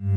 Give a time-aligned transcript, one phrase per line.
[0.00, 0.16] Hai,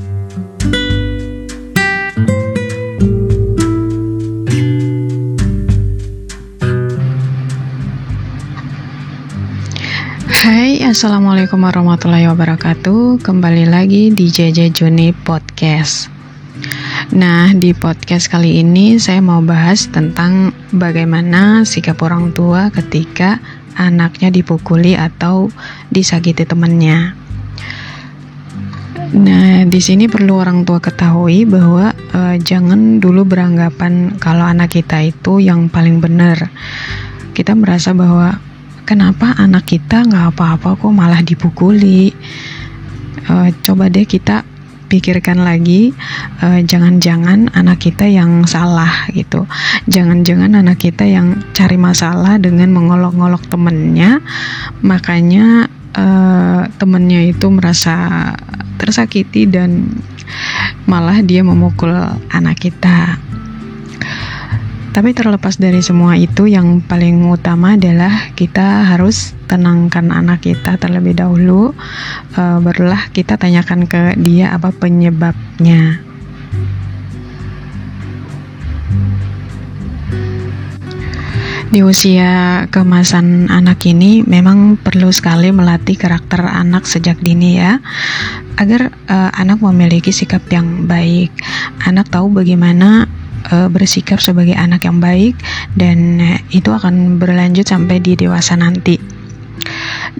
[10.88, 16.08] Assalamualaikum warahmatullahi wabarakatuh Kembali lagi di JJ Juni Podcast
[17.12, 23.44] Nah, di podcast kali ini saya mau bahas tentang bagaimana sikap orang tua ketika
[23.76, 25.52] anaknya dipukuli atau
[25.92, 27.23] disakiti temannya.
[29.14, 35.06] Nah, di sini perlu orang tua ketahui bahwa uh, jangan dulu beranggapan kalau anak kita
[35.06, 36.50] itu yang paling benar.
[37.38, 38.42] Kita merasa bahwa
[38.90, 42.10] kenapa anak kita nggak apa-apa kok malah dipukuli.
[43.30, 44.42] Uh, coba deh kita
[44.94, 45.90] pikirkan lagi
[46.46, 49.50] eh, jangan-jangan anak kita yang salah gitu
[49.90, 54.22] jangan-jangan anak kita yang cari masalah dengan mengolok-olok temennya
[54.86, 55.66] makanya
[55.98, 58.34] uh, temennya itu merasa
[58.78, 59.90] tersakiti dan
[60.90, 61.94] malah dia memukul
[62.34, 63.18] anak kita
[64.94, 71.18] tapi terlepas dari semua itu, yang paling utama adalah kita harus tenangkan anak kita terlebih
[71.18, 71.74] dahulu.
[72.38, 76.13] Uh, barulah kita tanyakan ke dia apa penyebabnya.
[81.74, 87.82] Di usia kemasan anak ini memang perlu sekali melatih karakter anak sejak dini ya
[88.62, 91.34] agar uh, anak memiliki sikap yang baik.
[91.90, 93.10] Anak tahu bagaimana
[93.50, 95.34] uh, bersikap sebagai anak yang baik
[95.74, 96.22] dan
[96.54, 99.02] itu akan berlanjut sampai di dewasa nanti.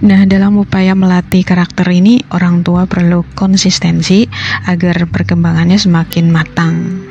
[0.02, 4.26] Nah, dalam upaya melatih karakter ini, orang tua perlu konsistensi
[4.66, 7.03] agar perkembangannya semakin matang.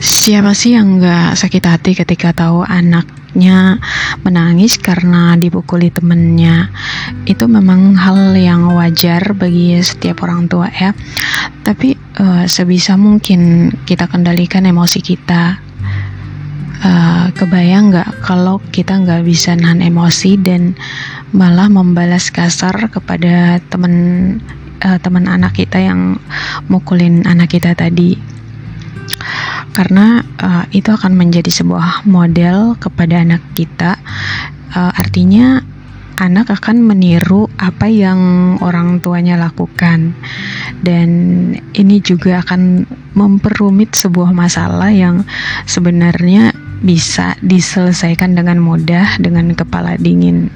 [0.00, 3.76] Siapa sih yang nggak sakit hati ketika tahu anaknya
[4.24, 6.72] menangis karena dipukuli temennya?
[7.28, 10.96] Itu memang hal yang wajar bagi setiap orang tua ya.
[11.60, 15.60] Tapi uh, sebisa mungkin kita kendalikan emosi kita.
[16.80, 20.72] Uh, kebayang nggak kalau kita nggak bisa nahan emosi dan
[21.36, 23.92] malah membalas kasar kepada teman
[24.80, 26.16] uh, teman anak kita yang
[26.72, 28.29] mukulin anak kita tadi
[29.70, 33.98] karena uh, itu akan menjadi sebuah model kepada anak kita.
[34.70, 35.62] Uh, artinya
[36.20, 38.20] anak akan meniru apa yang
[38.60, 40.12] orang tuanya lakukan.
[40.84, 41.08] Dan
[41.74, 42.84] ini juga akan
[43.16, 45.24] memperumit sebuah masalah yang
[45.64, 50.52] sebenarnya bisa diselesaikan dengan mudah dengan kepala dingin.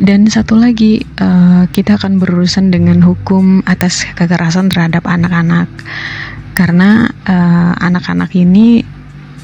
[0.00, 5.68] Dan satu lagi uh, kita akan berurusan dengan hukum atas kekerasan terhadap anak-anak
[6.52, 8.82] karena uh, anak-anak ini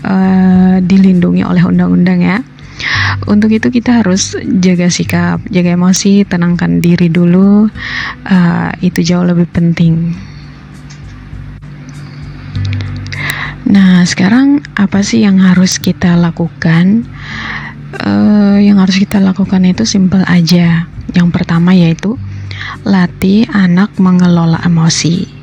[0.05, 2.39] uh, dilindungi oleh undang-undang ya.
[3.25, 7.67] Untuk itu kita harus jaga sikap, jaga emosi, tenangkan diri dulu.
[8.29, 10.13] Uh, itu jauh lebih penting.
[13.67, 17.03] Nah, sekarang apa sih yang harus kita lakukan?
[17.97, 20.87] Uh, yang harus kita lakukan itu simpel aja.
[21.17, 22.15] Yang pertama yaitu
[22.87, 25.36] latih anak mengelola emosi.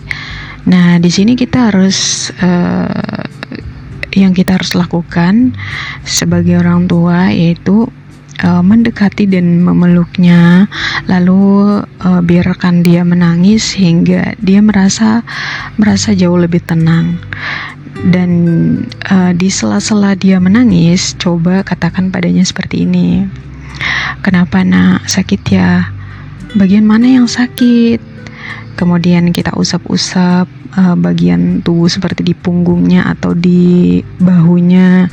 [0.63, 3.23] Nah, di sini kita harus uh,
[4.13, 5.57] yang kita harus lakukan
[6.05, 7.89] sebagai orang tua yaitu
[8.45, 10.71] uh, mendekati dan memeluknya,
[11.09, 15.25] lalu uh, biarkan dia menangis hingga dia merasa
[15.75, 17.19] merasa jauh lebih tenang.
[18.03, 18.31] Dan
[19.07, 23.23] uh, di sela-sela dia menangis, coba katakan padanya seperti ini.
[24.23, 25.91] Kenapa nak sakit ya?
[26.55, 27.99] Bagian mana yang sakit?
[28.75, 35.07] Kemudian kita usap-usap uh, bagian tubuh seperti di punggungnya atau di bahunya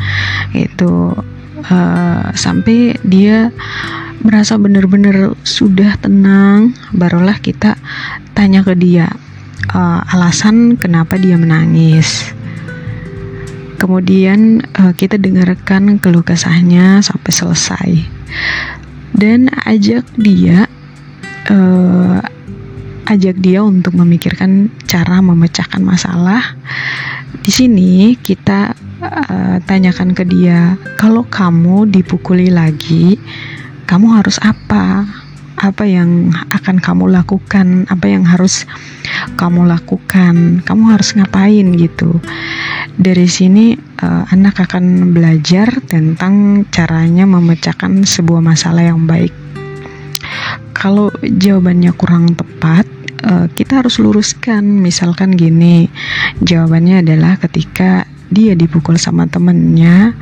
[0.57, 1.15] itu
[1.69, 3.53] uh, sampai dia
[4.21, 7.77] merasa benar-benar sudah tenang barulah kita
[8.37, 9.09] tanya ke dia
[9.75, 12.33] uh, alasan kenapa dia menangis.
[13.81, 17.91] Kemudian uh, kita dengarkan keluh kesahnya sampai selesai.
[19.17, 20.69] Dan ajak dia
[21.49, 22.21] uh,
[23.11, 26.55] ajak dia untuk memikirkan cara memecahkan masalah.
[27.43, 28.71] Di sini kita
[29.03, 33.19] uh, tanyakan ke dia, kalau kamu dipukuli lagi,
[33.91, 35.03] kamu harus apa?
[35.61, 37.85] Apa yang akan kamu lakukan?
[37.91, 38.65] Apa yang harus
[39.37, 40.65] kamu lakukan?
[40.65, 42.23] Kamu harus ngapain gitu?
[42.97, 49.35] Dari sini uh, anak akan belajar tentang caranya memecahkan sebuah masalah yang baik.
[50.73, 52.89] Kalau jawabannya kurang tepat,
[53.25, 55.89] uh, kita harus luruskan misalkan gini
[56.45, 60.15] jawabannya adalah ketika dia dipukul sama temennya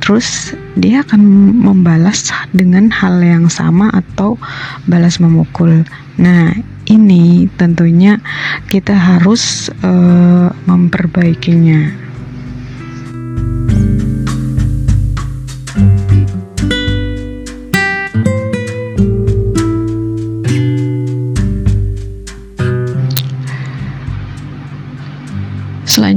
[0.00, 1.20] terus dia akan
[1.60, 4.40] membalas dengan hal yang sama atau
[4.88, 5.84] balas memukul
[6.16, 6.56] nah
[6.90, 8.18] ini tentunya
[8.66, 12.09] kita harus uh, memperbaikinya.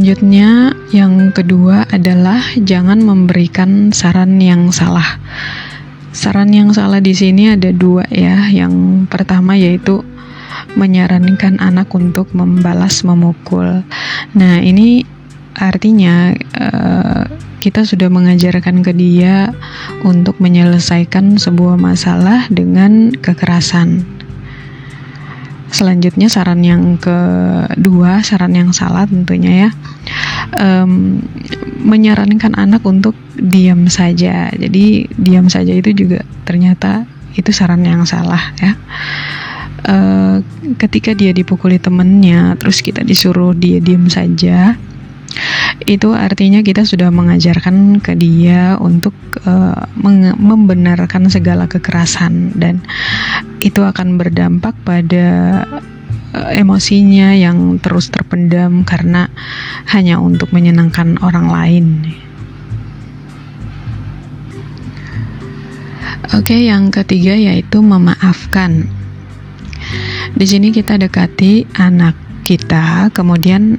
[0.04, 5.16] Selanjutnya, yang kedua adalah jangan memberikan saran yang salah.
[6.12, 8.52] Saran yang salah di sini ada dua ya.
[8.52, 10.04] Yang pertama yaitu
[10.76, 13.88] menyarankan anak untuk membalas memukul.
[14.36, 15.08] Nah, ini
[15.56, 17.24] artinya uh,
[17.64, 19.56] kita sudah mengajarkan ke dia
[20.04, 24.13] untuk menyelesaikan sebuah masalah dengan kekerasan.
[25.74, 29.70] Selanjutnya saran yang kedua, saran yang salah tentunya ya,
[30.62, 31.18] um,
[31.82, 34.54] menyarankan anak untuk diam saja.
[34.54, 38.78] Jadi diam saja itu juga ternyata itu saran yang salah ya.
[39.84, 40.46] Uh,
[40.78, 44.78] ketika dia dipukuli temennya, terus kita disuruh dia diam saja,
[45.84, 49.14] itu artinya kita sudah mengajarkan ke dia untuk
[49.50, 49.84] uh,
[50.38, 52.80] membenarkan segala kekerasan dan
[53.60, 55.28] itu akan berdampak pada
[56.38, 59.28] uh, emosinya yang terus terpendam karena
[59.90, 61.86] hanya untuk menyenangkan orang lain.
[66.34, 68.90] Oke, yang ketiga yaitu memaafkan.
[70.34, 73.78] Di sini kita dekati anak kita, kemudian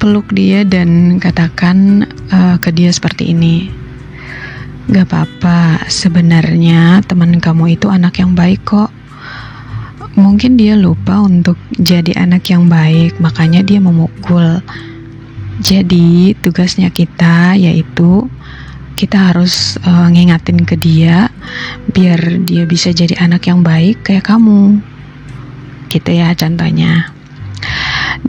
[0.00, 3.68] peluk dia dan katakan uh, ke dia seperti ini.
[4.88, 8.88] Gak apa-apa, sebenarnya teman kamu itu anak yang baik kok.
[10.16, 14.58] Mungkin dia lupa untuk jadi anak yang baik, makanya dia memukul.
[15.60, 18.26] Jadi, tugasnya kita yaitu
[18.96, 21.28] kita harus uh, ngingatin ke dia
[21.92, 24.80] biar dia bisa jadi anak yang baik kayak kamu.
[25.92, 27.19] Gitu ya contohnya.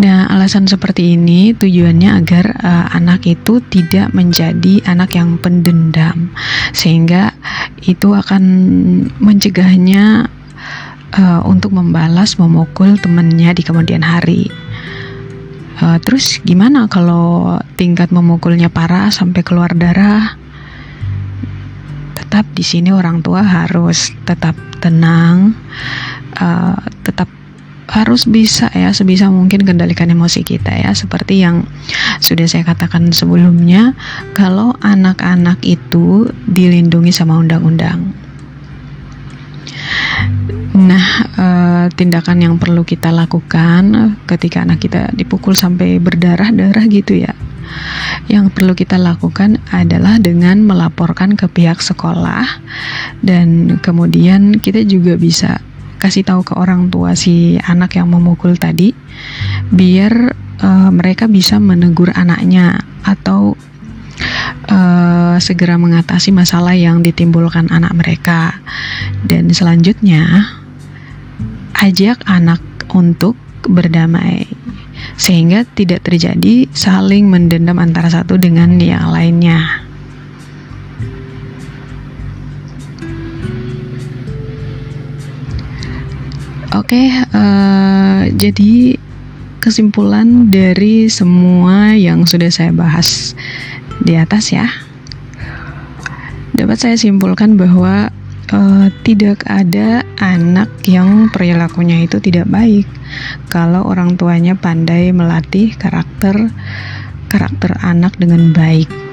[0.02, 6.34] Nah, alasan seperti ini tujuannya agar uh, anak itu tidak menjadi anak yang pendendam,
[6.74, 7.38] sehingga
[7.86, 8.42] itu akan
[9.22, 10.26] mencegahnya
[11.14, 14.50] uh, untuk membalas memukul temannya di kemudian hari.
[15.78, 20.34] Uh, terus gimana kalau tingkat memukulnya parah sampai keluar darah?
[22.18, 25.54] Tetap di sini orang tua harus tetap tenang,
[26.42, 27.30] uh, tetap
[27.92, 31.68] harus bisa ya sebisa mungkin kendalikan emosi kita ya seperti yang
[32.24, 33.92] sudah saya katakan sebelumnya
[34.32, 38.16] kalau anak-anak itu dilindungi sama undang-undang
[40.72, 41.06] Nah,
[41.36, 41.48] e,
[42.00, 47.36] tindakan yang perlu kita lakukan ketika anak kita dipukul sampai berdarah-darah gitu ya.
[48.32, 52.48] Yang perlu kita lakukan adalah dengan melaporkan ke pihak sekolah
[53.24, 55.60] dan kemudian kita juga bisa
[56.02, 58.90] kasih tahu ke orang tua si anak yang memukul tadi
[59.70, 63.54] biar uh, mereka bisa menegur anaknya atau
[64.66, 68.58] uh, segera mengatasi masalah yang ditimbulkan anak mereka
[69.30, 70.50] dan selanjutnya
[71.78, 73.38] ajak anak untuk
[73.70, 74.50] berdamai
[75.18, 79.81] sehingga tidak terjadi saling mendendam antara satu dengan yang lainnya.
[86.92, 89.00] Oke, okay, uh, eh, jadi
[89.64, 93.32] kesimpulan dari semua yang sudah saya bahas
[94.04, 94.68] di atas ya,
[96.52, 98.12] dapat saya simpulkan bahwa
[98.52, 102.84] uh, tidak ada anak yang perilakunya itu tidak baik
[103.48, 106.52] kalau orang tuanya pandai melatih karakter
[107.32, 109.11] karakter anak dengan baik.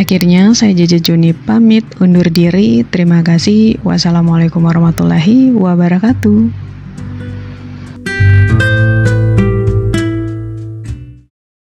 [0.00, 2.88] Akhirnya saya Jaja Juni pamit undur diri.
[2.88, 3.76] Terima kasih.
[3.84, 6.59] Wassalamualaikum warahmatullahi wabarakatuh.